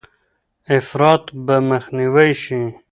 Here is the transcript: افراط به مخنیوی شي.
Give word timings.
افراط 0.77 1.23
به 1.45 1.55
مخنیوی 1.71 2.31
شي. 2.43 2.61